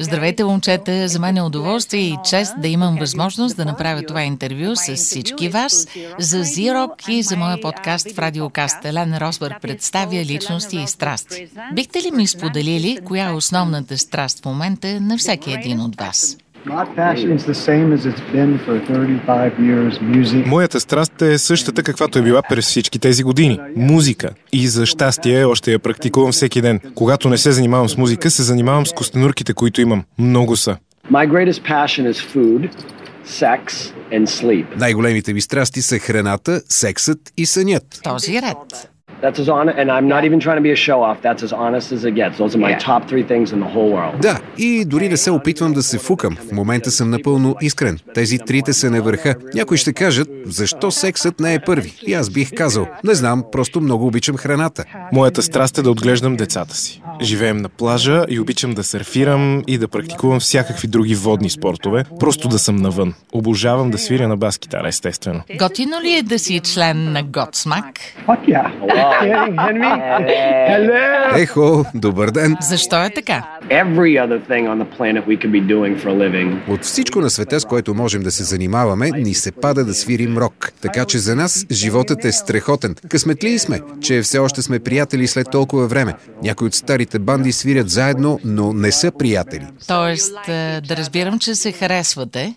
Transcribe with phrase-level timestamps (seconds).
[0.00, 1.08] Здравейте, момчета!
[1.08, 5.48] За мен е удоволствие и чест да имам възможност да направя това интервю с всички
[5.48, 5.86] вас
[6.18, 8.84] за Зирок и за моя подкаст в Радиокаст.
[8.84, 11.48] Елена Росбърг представя личности и страсти.
[11.72, 16.36] Бихте ли ми споделили коя е основната страст в момента на всеки един от вас?
[20.46, 23.60] Моята страст е същата, каквато е била през всички тези години.
[23.76, 24.30] Музика.
[24.52, 26.80] И за щастие още я практикувам всеки ден.
[26.94, 30.04] Когато не се занимавам с музика, се занимавам с костенурките, които имам.
[30.18, 30.76] Много са.
[34.76, 38.00] Най-големите ми страсти са храната, сексът и сънят.
[38.04, 38.90] Този ред.
[39.26, 41.16] That's as honest, and I'm not even trying to be a show off.
[41.28, 42.34] That's as honest as it gets.
[42.42, 44.20] Those are my top three things in the whole world.
[44.20, 46.36] Да, и дори не се опитвам да се фукам.
[46.48, 47.98] В момента съм напълно искрен.
[48.14, 49.34] Тези трите са на върха.
[49.54, 51.94] Някои ще кажат, защо сексът не е първи?
[52.06, 54.84] И аз бих казал, не знам, просто много обичам храната.
[55.12, 57.02] Моята страст е да отглеждам децата си.
[57.22, 62.48] Живеем на плажа и обичам да серфирам и да практикувам всякакви други водни спортове, просто
[62.48, 63.14] да съм навън.
[63.32, 65.40] Обожавам да свиря на бас-китара, естествено.
[65.58, 68.00] Готино ли е да си член на Готсмак?
[71.36, 72.56] Ехо, добър ден!
[72.60, 73.48] Защо е така?
[76.68, 80.38] От всичко на света, с което можем да се занимаваме, ни се пада да свирим
[80.38, 80.72] рок.
[80.80, 82.94] Така че за нас животът е страхотен.
[83.08, 86.14] Късметли сме, че все още сме приятели след толкова време.
[86.42, 89.66] Някои от старите банди свирят заедно, но не са приятели.
[89.86, 92.54] Тоест, е, да разбирам, че се харесвате.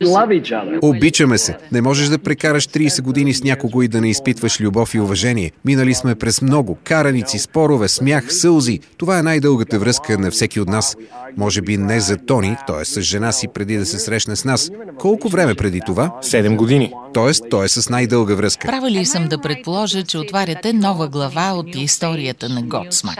[0.82, 1.58] Обичаме се.
[1.72, 5.52] Не можеш да прекараш 30 години с някого и да не изпитваш любов и уважение.
[5.66, 8.80] Минали сме през много караници, спорове, смях, сълзи.
[8.98, 10.98] Това е най-дългата връзка на всеки от нас.
[11.38, 12.86] Може би не за Тони, т.е.
[12.86, 14.72] с жена си преди да се срещне с нас.
[15.00, 16.12] Колко време преди това?
[16.22, 16.94] Седем години.
[17.14, 18.68] Тоест, той е с най-дълга връзка.
[18.68, 23.20] Права ли съм да предположа, че отваряте нова глава от историята на Готсмак?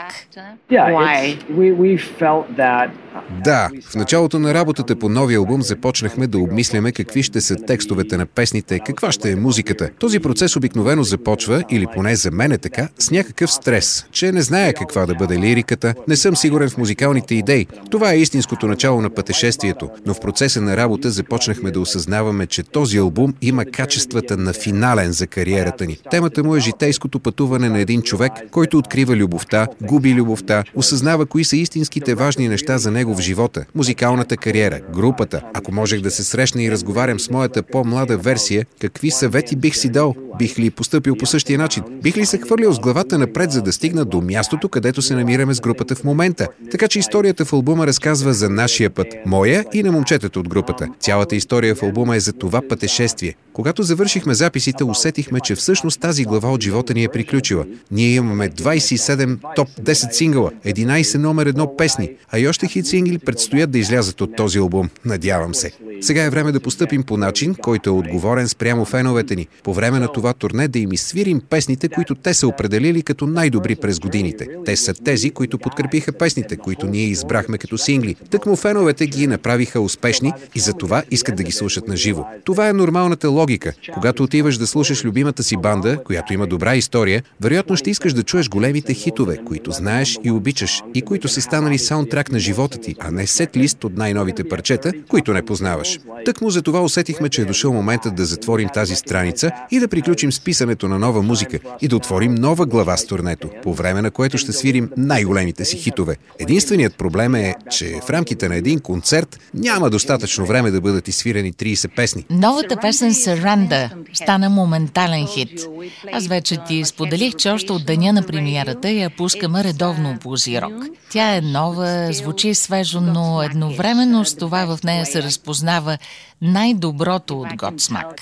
[3.44, 8.18] Да, в началото на работата по новия албум започнахме да обмисляме какви ще са текстовете
[8.18, 9.90] на песните, каква ще е музиката.
[10.00, 14.42] Този процес обикновено започва, или поне за мен е така, с някакъв стрес, че не
[14.42, 17.68] зная каква да бъде лириката, не съм сигурен в музикалните идеи.
[17.90, 22.64] Това е истинското начало на пътешествието, но в процеса на работа започнахме да осъзнаваме, че
[22.64, 25.98] този албум има качествата на финален за кариерата ни.
[26.12, 31.44] Темата му е житейското пътуване на един човек, който открива любовта, губи любовта, осъзнава кои
[31.44, 35.42] са истинските важни неща за него в живота, музикалната кариера, групата.
[35.54, 39.90] Ако можех да се срещна и разговарям с моята по-млада версия, какви съвети бих си
[39.90, 40.16] дал?
[40.38, 41.84] Бих ли поступил по същия начин?
[42.04, 45.54] Бих ли се хвърлил с главата напред, за да стигна до мястото, където се намираме
[45.54, 46.48] с групата в момента?
[46.72, 50.88] Така че историята в албума разказва за нашия път, моя и на момчетата от групата.
[51.00, 53.36] Цялата история в албума е за това пътешествие.
[53.54, 57.66] Когато завършихме записите, усетихме, че всъщност тази глава от живота ни е приключила.
[57.92, 63.18] Ние имаме 27 топ 10 сингъла, 11 номер едно песни, а и още хит сингли
[63.18, 64.90] предстоят да излязат от този албум.
[65.06, 65.72] Надявам се.
[66.02, 69.48] Сега е време да постъпим по начин, който е отговорен спрямо феновете ни.
[69.64, 73.76] По време на това турне да им изсвирим песните, които те са определили като най-добри
[73.76, 74.48] през годините.
[74.66, 78.16] Те са тези, които подкрепиха песните, които ние избрахме като сингли.
[78.30, 82.26] Тъкмо феновете ги направиха успешни и за това искат да ги слушат на живо.
[82.44, 83.74] Това е нормалната логика.
[83.94, 88.24] Когато отиваш да слушаш любимата си банда, която има добра история, вероятно ще искаш да
[88.24, 92.96] чуеш големите хитове, които знаеш и обичаш и които са станали саундтрак на живота ти,
[93.00, 96.00] а не сет лист от най-новите парчета, които не познаваш.
[96.26, 99.88] Тък му за това усетихме, че е дошъл моментът да затворим тази страница и да
[99.88, 104.02] приключим с писането на нова музика и да отворим нова глава с турнето, по време
[104.02, 106.16] на което ще свирим най-големите си хитове.
[106.40, 111.54] Единственият проблем е, че в рамките на един концерт няма достатъчно време да бъдат изсвирени
[111.54, 112.26] 30 песни.
[112.30, 115.66] Новата песен Surrender стана моментален хит.
[116.14, 120.74] Аз вече ти споделих, че още от деня на премиерата я пускаме редовно по Зирок.
[121.12, 125.98] Тя е нова, звучи свежо, но едновременно с това в нея се разпознава
[126.42, 128.22] най-доброто от Готсмак.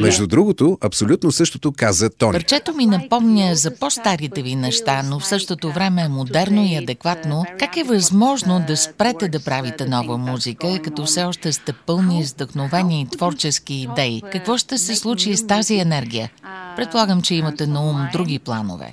[0.00, 2.32] Между другото, абсолютно същото каза Тони.
[2.32, 7.44] Парчето ми напомня за по-старите ви неща, но в същото време е модерно и адекватно.
[7.58, 12.32] Как е възможно да спрете да правите нова музика, като все още сте пълни с
[12.32, 14.22] вдъхновени и творчески идеи?
[14.32, 16.30] Какво ще се случи с тази енергия?
[16.76, 18.92] Предполагам, че имате на ум други планове.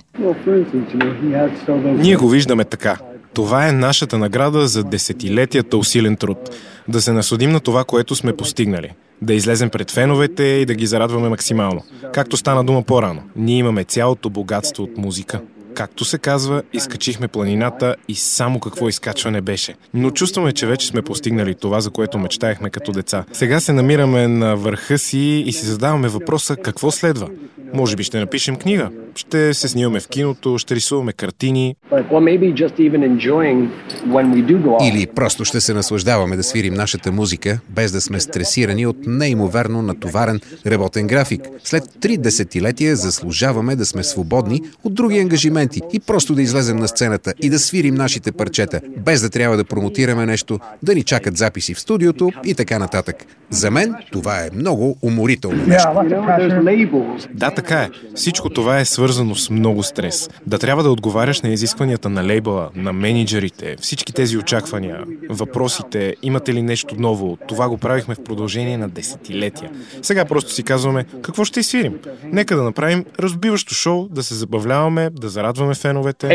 [1.85, 2.97] Ние го виждаме така.
[3.35, 6.37] Това е нашата награда за десетилетията усилен труд.
[6.87, 8.91] Да се насладим на това, което сме постигнали.
[9.21, 11.83] Да излезем пред феновете и да ги зарадваме максимално.
[12.13, 15.41] Както стана дума по-рано, ние имаме цялото богатство от музика.
[15.73, 19.75] Както се казва, изкачихме планината и само какво изкачване беше.
[19.93, 23.25] Но чувстваме, че вече сме постигнали това, за което мечтаехме като деца.
[23.33, 27.29] Сега се намираме на върха си и си задаваме въпроса какво следва.
[27.75, 28.89] Може би ще напишем книга.
[29.15, 31.75] Ще се снимаме в киното, ще рисуваме картини.
[34.83, 39.81] Или просто ще се наслаждаваме да свирим нашата музика, без да сме стресирани от неимоверно
[39.81, 41.41] натоварен работен график.
[41.63, 46.87] След три десетилетия заслужаваме да сме свободни от други ангажименти и просто да излезем на
[46.87, 51.37] сцената и да свирим нашите парчета, без да трябва да промотираме нещо, да ни чакат
[51.37, 53.15] записи в студиото и така нататък.
[53.49, 55.89] За мен това е много уморително нещо.
[57.33, 57.89] Да, така е.
[58.15, 60.29] Всичко това е свързано с много стрес.
[60.47, 66.53] Да трябва да отговаряш на изискванията на лейбъла, на менеджерите, всички тези очаквания, въпросите, имате
[66.53, 69.71] ли нещо ново, това го правихме в продължение на десетилетия.
[70.01, 71.99] Сега просто си казваме, какво ще свирим?
[72.23, 76.27] Нека да направим разбиващо шоу, да се забавляваме, да зарадваме феновете.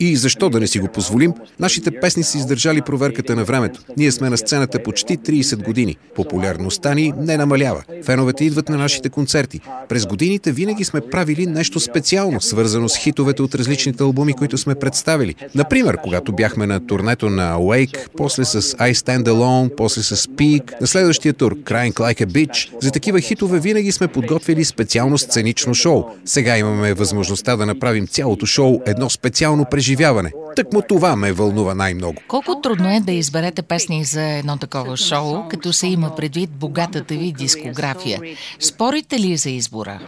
[0.00, 1.34] И защо да не си го позволим?
[1.60, 3.80] Нашите песни са издържали проверката на времето.
[3.96, 5.96] Ние сме на сцената почти 30 години.
[6.14, 7.82] Популярността ни не намалява.
[8.04, 9.60] Феновете идват на нашите концерти.
[9.88, 14.74] През годините винаги сме правили нещо специално, свързано с хитовете от различните албуми, които сме
[14.74, 15.34] представили.
[15.54, 20.80] Например, когато бяхме на турнето на Awake, после с I Stand Alone, после с Peak,
[20.80, 22.82] на следващия тур Crying Like a Bitch.
[22.82, 26.04] За такива хитове винаги сме подготвили специално сценично шоу.
[26.24, 30.32] Сега имаме възможността да направим цялото шоу едно специално преживяване.
[30.56, 32.20] Тъкмо това ме вълнува най-много.
[32.28, 37.14] Колко трудно е да изберете песни за едно такова шоу, като се има предвид богатата
[37.14, 37.32] ви
[37.68, 38.20] дискография?
[38.60, 40.00] Спорите ли за избора?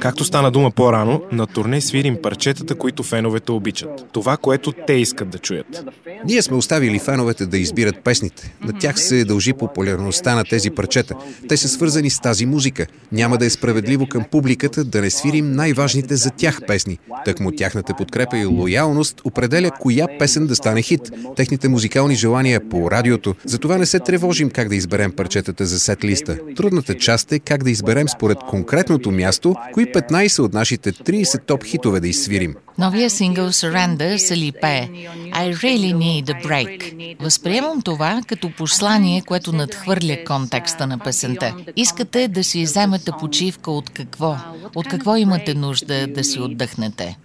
[0.00, 4.06] Както стана дума по-рано, на турне свирим парчетата, които феновете обичат.
[4.12, 5.84] Това, което те искат да чуят.
[6.24, 8.54] Ние сме оставили феновете да избират песните.
[8.60, 11.14] На тях се дължи популярността на тези парчета.
[11.48, 12.86] Те са свързани с тази музика.
[13.12, 16.98] Няма да е справедливо към публиката да не свирим най-важните за тях песни.
[17.24, 21.12] Тъкмо тяхната подкрепа и лоялност определя коя песен да стане хит.
[21.36, 23.34] Техните музикални желания по радиото.
[23.44, 26.38] Затова не се тревожим как да изберем парчетата за сет листа.
[26.56, 31.64] Трудната част е как да изберем според конкретното място, кои 15 от нашите 30 топ
[31.64, 32.54] хитове да изсвирим.
[32.78, 34.88] Новия сингъл Surrender се ли пее
[35.34, 37.16] I really need a break.
[37.20, 41.54] Възприемам това като послание, което надхвърля контекста на песента.
[41.76, 44.36] Искате да си вземете почивка от какво?
[44.74, 47.16] От какво имате нужда да си отдъхнете?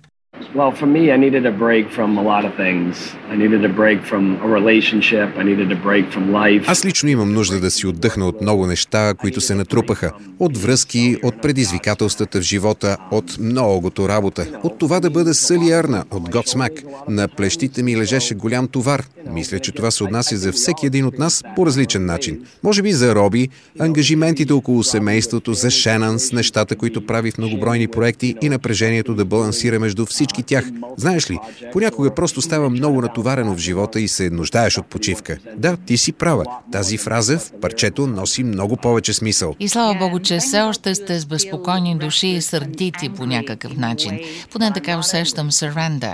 [0.56, 3.16] Well, for me, I needed a break from a lot of things.
[3.34, 5.28] I needed a break from a relationship.
[5.42, 6.64] I needed a break from life.
[6.68, 10.12] Аз лично имам нужда да си отдъхна от много неща, които се натрупаха.
[10.40, 14.48] От връзки, от предизвикателствата в живота, от многото работа.
[14.64, 16.84] От това да бъда сълиарна, от Godsmack.
[17.10, 19.04] На плещите ми лежеше голям товар.
[19.32, 22.40] Мисля, че това се отнася за всеки един от нас по различен начин.
[22.64, 23.50] Може би за Роби,
[23.80, 29.26] ангажиментите около семейството, за Шенън с нещата, които прави в многобройни проекти и напрежението да
[29.26, 30.66] балансира между всички тях.
[30.98, 31.40] Знаеш ли,
[31.72, 35.38] понякога просто става много натоварено в живота и се нуждаеш от почивка.
[35.56, 36.46] Да, ти си права.
[36.72, 39.56] Тази фраза в парчето носи много повече смисъл.
[39.60, 44.20] И слава Богу, че все още сте с безпокойни души и сърдити по някакъв начин.
[44.52, 46.14] Поне така усещам surrender.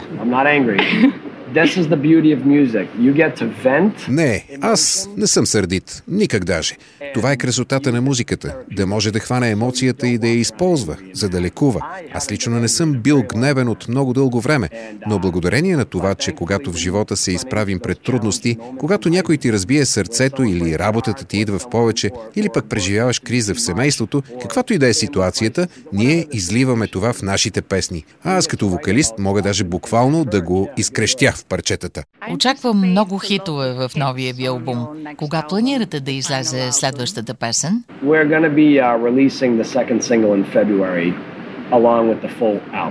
[1.53, 2.87] This is the beauty of music.
[2.99, 4.09] You get to vent.
[4.09, 6.03] Не, аз не съм сърдит.
[6.07, 6.75] Никак даже.
[7.13, 8.55] Това е красотата на музиката.
[8.71, 11.85] Да може да хване емоцията и да я използва, за да лекува.
[12.13, 14.69] Аз лично не съм бил гневен от много дълго време,
[15.07, 19.53] но благодарение на това, че когато в живота се изправим пред трудности, когато някой ти
[19.53, 24.73] разбие сърцето или работата ти идва в повече, или пък преживяваш криза в семейството, каквато
[24.73, 28.05] и да е ситуацията, ние изливаме това в нашите песни.
[28.23, 32.03] А аз като вокалист мога даже буквално да го изкрещя в парчетата.
[32.33, 34.87] Очаквам много хитове в новия ви албум.
[35.17, 37.83] Кога планирате да излезе следващата песен?
[41.71, 42.89] Uh.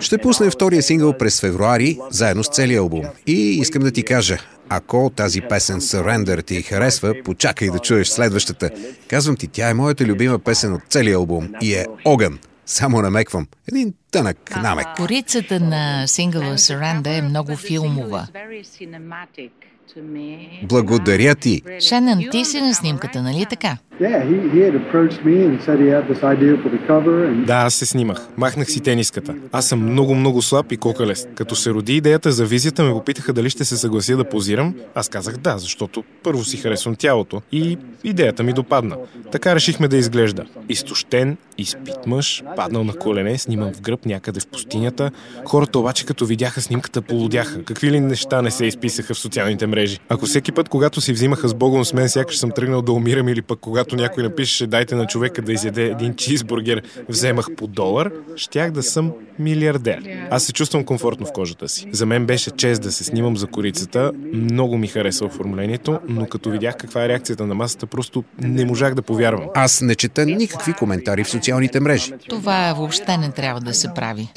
[0.00, 3.04] Ще пуснем втория сингъл през февруари, заедно с целия албум.
[3.26, 8.70] И искам да ти кажа, ако тази песен Surrender ти харесва, почакай да чуеш следващата.
[9.08, 12.38] Казвам ти, тя е моята любима песен от целия албум и е огън.
[12.66, 13.46] Само намеквам.
[13.68, 14.86] Един тънък намек.
[14.96, 18.26] Корицата на сингъла Surrender е много филмова.
[20.62, 21.62] Благодаря ти.
[21.80, 23.76] Шенън, ти си на снимката, нали така?
[27.46, 28.28] Да, аз се снимах.
[28.36, 29.34] Махнах си тениската.
[29.52, 31.28] Аз съм много-много слаб и кокалест.
[31.34, 34.74] Като се роди идеята за визията, ме попитаха дали ще се съглася да позирам.
[34.94, 38.96] Аз казах да, защото първо си харесвам тялото и идеята ми допадна.
[39.32, 40.44] Така решихме да изглежда.
[40.68, 45.10] Изтощен, изпит мъж, паднал на колене, снимам в гръб някъде в пустинята.
[45.44, 47.64] Хората обаче като видяха снимката полудяха.
[47.64, 49.98] Какви ли неща не се изписаха в социалните мрежи.
[50.08, 53.28] Ако всеки път, когато си взимаха с Богом с мен, сякаш съм тръгнал да умирам
[53.28, 58.10] или пък когато някой напишеше дайте на човека да изяде един чизбургер, вземах по долар,
[58.36, 60.02] щях да съм милиардер.
[60.30, 61.86] Аз се чувствам комфортно в кожата си.
[61.92, 64.12] За мен беше чест да се снимам за корицата.
[64.32, 68.94] Много ми хареса оформлението, но като видях каква е реакцията на масата, просто не можах
[68.94, 69.46] да повярвам.
[69.54, 72.12] Аз не чета никакви коментари в социалните мрежи.
[72.28, 74.28] Това въобще не трябва да се прави.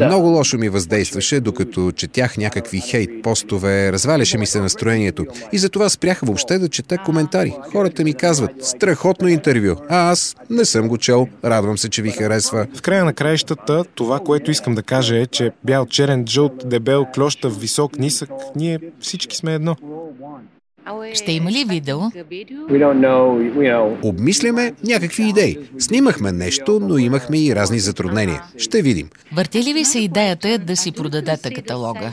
[0.00, 5.24] Много лошо ми въздействаше, докато четях някакви хейт постове, разваляше ми се настроението.
[5.52, 7.54] И затова спрях въобще да чета коментари.
[7.72, 12.10] Хората ми казват, страхотно интервю, а аз не съм го чел, радвам се, че ви
[12.10, 12.66] харесва.
[12.74, 17.06] В края на краищата, това, което искам да кажа е, че бял, черен, жълт, дебел,
[17.14, 19.76] клощав, висок, нисък, ние всички сме едно.
[21.14, 21.98] Ще има ли видео?
[24.02, 25.58] Обмисляме някакви идеи.
[25.78, 28.42] Снимахме нещо, но имахме и разни затруднения.
[28.56, 29.10] Ще видим.
[29.32, 32.12] Върти ли ви се идеята да си продадете каталога?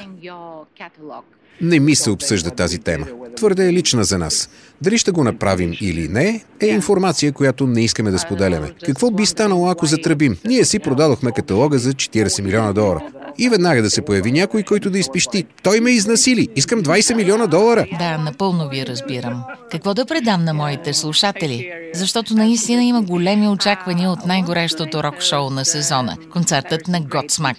[1.61, 3.07] Не ми се обсъжда тази тема.
[3.35, 4.49] Твърде е лична за нас.
[4.83, 8.71] Дали ще го направим или не, е информация, която не искаме да споделяме.
[8.85, 10.37] Какво би станало, ако затръбим?
[10.45, 13.01] Ние си продадохме каталога за 40 милиона долара
[13.37, 15.45] и веднага да се появи някой, който да изпищи.
[15.63, 16.47] Той ме изнасили.
[16.55, 17.85] Искам 20 милиона долара.
[17.99, 19.43] Да, напълно ви разбирам.
[19.71, 21.71] Какво да предам на моите слушатели?
[21.93, 27.57] Защото наистина има големи очаквания от най-горещото рок-шоу на сезона– концертът на Готсмак.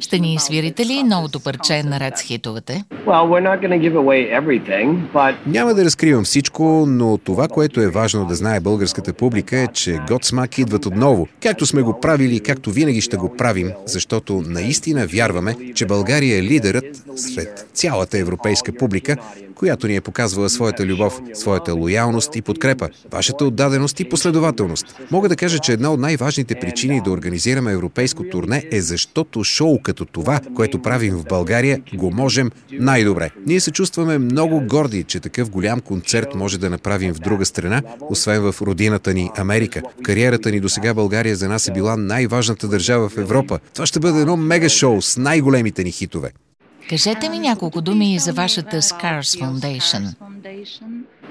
[0.00, 2.84] Ще ни свирите ли новото парче наред с хитовете?
[5.46, 9.98] Няма да разкривам всичко, но това, което е важно да знае българската публика е, че
[10.08, 11.28] Готсмак идват отново.
[11.42, 16.42] Както сме го правили, както винаги ще го правим, защото наистина вярваме, че България е
[16.42, 19.16] лидерът сред цялата европейска публика,
[19.56, 25.00] която ни е показвала своята любов, своята лоялност и подкрепа, вашата отдаденост и последователност.
[25.10, 29.78] Мога да кажа, че една от най-важните причини да организираме европейско турне е защото шоу
[29.82, 33.30] като това, което правим в България, го можем най-добре.
[33.46, 37.82] Ние се чувстваме много горди, че такъв голям концерт може да направим в друга страна,
[38.10, 39.82] освен в родината ни Америка.
[40.02, 43.58] Кариерата ни до сега България за нас е била най-важната държава в Европа.
[43.74, 46.32] Това ще бъде едно мега шоу с най-големите ни хитове.
[46.88, 50.14] Кажете ми няколко думи за вашата Scars Foundation.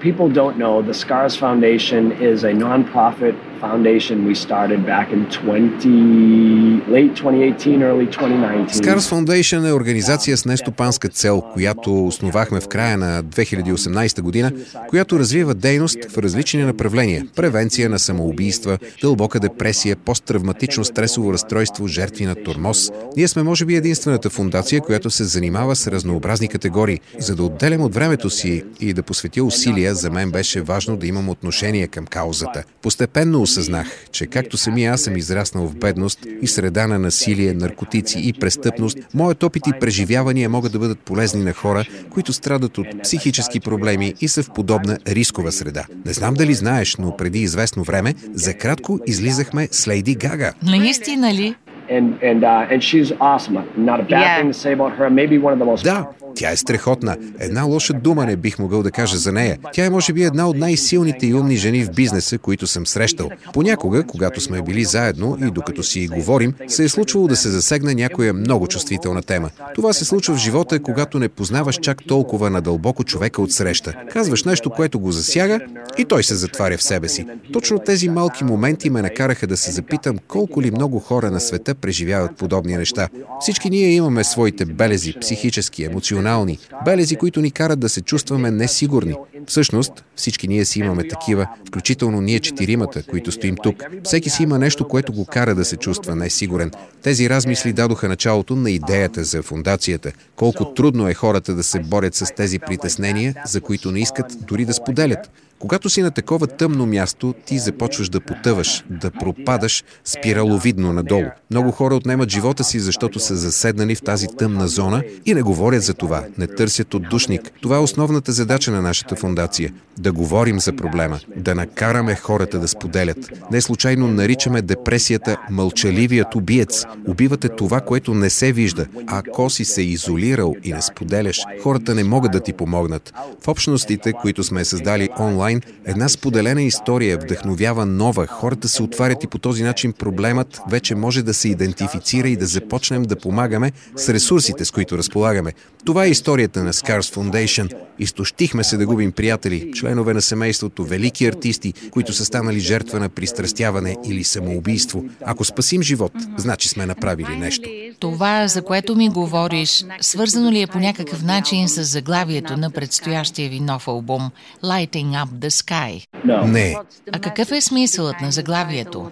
[0.02, 3.36] People don't know the Scars Foundation is a non-profit
[3.66, 8.74] foundation we started back in 20, late 2018, early 2019.
[8.74, 14.52] Scars Foundation е организация с нестопанска цел, която основахме в края на 2018 година,
[14.90, 17.26] която развива дейност в различни направления.
[17.36, 22.92] Превенция на самоубийства, дълбока депресия, посттравматично стресово разстройство, жертви на тормоз.
[23.18, 25.45] Ние сме може би единствената фундация, която се занимава
[25.76, 27.00] с разнообразни категории.
[27.20, 31.08] За да отделям от времето си и да посветя усилия, за мен беше важно да
[31.08, 32.64] имам отношение към каузата.
[32.82, 38.20] Постепенно осъзнах, че както самия аз съм израснал в бедност и среда на насилие, наркотици
[38.20, 42.88] и престъпност, моят опит и преживявания могат да бъдат полезни на хора, които страдат от
[43.04, 45.86] психически проблеми и са в подобна рискова среда.
[46.06, 50.54] Не знам дали знаеш, но преди известно време за кратко излизахме с Лейди Гага.
[50.64, 51.56] Наистина ли?
[51.90, 53.56] And, and, uh, and she's awesome.
[53.78, 54.38] Not a bad yeah.
[54.38, 55.10] thing to say about her.
[55.10, 57.18] Maybe one of the most да, тя е страхотна.
[57.40, 59.58] Една лоша дума не бих могъл да кажа за нея.
[59.74, 63.30] Тя е може би една от най-силните и умни жени в бизнеса, които съм срещал.
[63.54, 67.96] Понякога, когато сме били заедно и докато си говорим, се е случвало да се засегне
[67.96, 69.50] някоя много чувствителна тема.
[69.76, 73.94] Това се случва в живота, когато не познаваш чак толкова надълбоко човека от среща.
[74.12, 75.60] Казваш нещо, което го засяга
[75.98, 77.26] и той се затваря в себе си.
[77.54, 81.75] Точно тези малки моменти ме накараха да се запитам колко ли много хора на света
[81.82, 83.10] преживяват подобни неща.
[83.40, 89.16] Всички ние имаме своите белези, психически, емоционални белези, които ни карат да се чувстваме несигурни.
[89.48, 93.84] Всъщност, всички ние си имаме такива, включително ние четиримата, които стоим тук.
[94.04, 96.72] Всеки си има нещо, което го кара да се чувства несигурен.
[97.04, 100.12] Тези размисли дадоха началото на идеята за фундацията.
[100.36, 104.66] Колко трудно е хората да се борят с тези притеснения, за които не искат дори
[104.66, 105.32] да споделят.
[105.60, 111.26] Когато си на такова тъмно място, ти започваш да потъваш, да пропадаш спираловидно надолу.
[111.52, 115.84] Много хора отнемат живота си, защото са заседнали в тази тъмна зона и не говорят
[115.84, 117.52] за това, не търсят отдушник.
[117.62, 122.68] Това е основната задача на нашата фундация– да говорим за проблема, да накараме хората да
[122.68, 123.18] споделят.
[123.52, 126.86] Не случайно наричаме депресията мълчаливият убиец.
[127.08, 128.86] Убивате това, което не се вижда.
[129.08, 133.14] Ако си се изолирал и не споделяш, хората не могат да ти помогнат.
[133.44, 138.28] В общностите, които сме създали онлайн, онлайн, една споделена история вдъхновява нова.
[138.28, 142.46] Хората се отварят и по този начин проблемът вече може да се идентифицира и да
[142.46, 145.54] започнем да помагаме с ресурсите, с които разполагаме.
[145.86, 147.74] Това е историята на Scars Foundation.
[148.00, 153.10] Изтощихме се да губим приятели, членове на семейството, велики артисти, които са станали жертва на
[153.10, 155.04] пристрастяване или самоубийство.
[155.26, 157.70] Ако спасим живот, значи сме направили нещо.
[158.00, 163.50] Това, за което ми говориш, свързано ли е по някакъв начин с заглавието на предстоящия
[163.50, 164.30] ви нов албум
[164.64, 166.08] Lighting Up the Sky?
[166.48, 166.76] Не.
[167.12, 169.12] А какъв е смисълът на заглавието?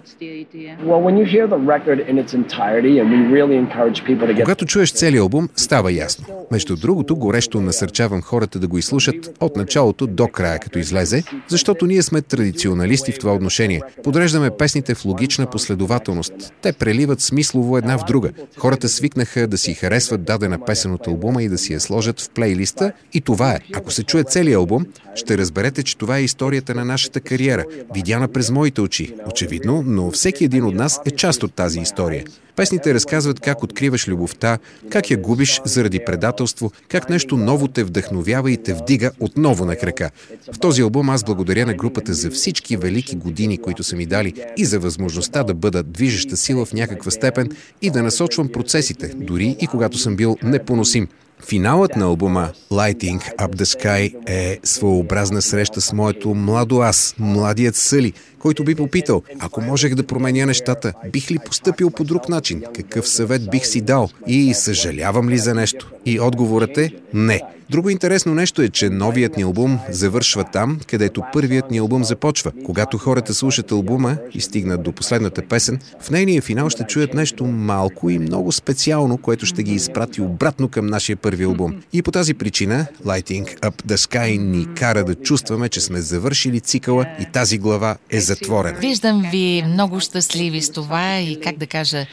[4.44, 6.26] Когато чуеш целият албум, става ясно.
[6.50, 11.86] Между другото, горещо насърчавам хората да го изслушат от началото до края, като излезе, защото
[11.86, 13.82] ние сме традиционалисти в това отношение.
[14.04, 16.32] Подреждаме песните в логична последователност.
[16.62, 18.30] Те преливат смислово една в друга.
[18.58, 22.30] Хората свикнаха да си харесват дадена песен от албума и да си я сложат в
[22.30, 23.58] плейлиста и това е.
[23.74, 28.28] Ако се чуе целият албум, ще разберете, че това е историята на нашата кариера, видяна
[28.28, 29.14] през моите очи.
[29.30, 32.24] Очевидно, но всеки един от нас е част от тази история.
[32.56, 34.58] Песните разказват как откриваш любовта,
[34.90, 39.76] как я губиш заради предателство, как нещо ново те вдъхновява и те вдига отново на
[39.76, 40.10] крака.
[40.52, 44.34] В този албум аз благодаря на групата за всички велики години, които са ми дали
[44.56, 47.50] и за възможността да бъда движеща сила в някаква степен
[47.82, 51.08] и да насочвам процесите, дори и когато съм бил непоносим.
[51.48, 57.76] Финалът на албума Lighting Up the Sky е своеобразна среща с моето младо аз, младият
[57.76, 58.12] Съли,
[58.44, 62.62] който би попитал, ако можех да променя нещата, бих ли поступил по друг начин?
[62.74, 64.08] Какъв съвет бих си дал?
[64.26, 65.90] И съжалявам ли за нещо?
[66.06, 67.42] И отговорът е не.
[67.70, 72.52] Друго интересно нещо е, че новият ни албум завършва там, където първият ни албум започва.
[72.64, 77.44] Когато хората слушат албума и стигнат до последната песен, в нейния финал ще чуят нещо
[77.44, 81.74] малко и много специално, което ще ги изпрати обратно към нашия първи албум.
[81.92, 86.60] И по тази причина Lighting Up the Sky ни кара да чувстваме, че сме завършили
[86.60, 88.78] цикъла и тази глава е затворена.
[88.78, 92.06] Виждам ви много щастливи с това и как да кажа,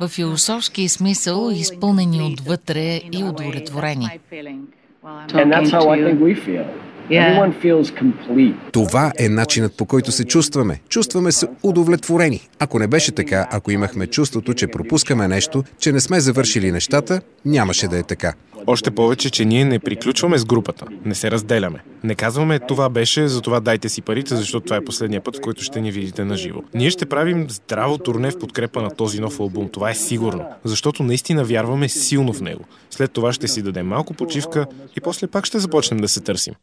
[0.00, 4.08] в философски смисъл изпълнени отвътре и удовлетворени.
[8.72, 10.80] Това е начинът по който се чувстваме.
[10.88, 12.40] Чувстваме се удовлетворени.
[12.58, 17.20] Ако не беше така, ако имахме чувството, че пропускаме нещо, че не сме завършили нещата,
[17.44, 18.32] нямаше да е така.
[18.66, 21.78] Още повече, че ние не приключваме с групата, не се разделяме.
[22.04, 25.62] Не казваме това беше, затова дайте си парите, защото това е последния път, в който
[25.62, 26.60] ще ни видите на живо.
[26.74, 31.02] Ние ще правим здраво турне в подкрепа на този нов албум, това е сигурно, защото
[31.02, 32.64] наистина вярваме силно в него.
[32.90, 36.54] След това ще си дадем малко почивка и после пак ще започнем да се търсим.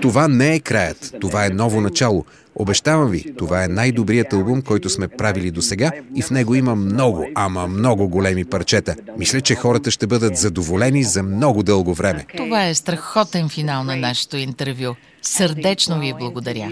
[0.00, 2.24] Това не е краят, това е ново начало.
[2.58, 6.74] Обещавам ви, това е най-добрият албум, който сме правили до сега и в него има
[6.74, 8.94] много, ама много големи парчета.
[9.18, 12.24] Мисля, че хората ще бъдат задоволени за много дълго време.
[12.36, 14.94] Това е страхотен финал на нашето интервю.
[15.22, 16.70] Сърдечно ви благодаря.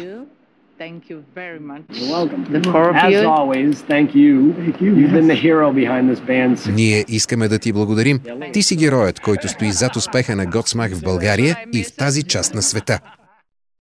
[0.79, 1.83] Thank you very much.
[1.89, 2.43] You're welcome.
[2.57, 3.19] The four of you.
[3.21, 4.35] As always, thank you.
[4.63, 4.91] Thank you.
[5.01, 6.73] You've been the hero behind this band.
[6.75, 8.21] Ние искаме да ти благодарим.
[8.53, 12.55] Ти си героят, който стои зад успеха на Готсмах в България и в тази част
[12.55, 12.99] на света.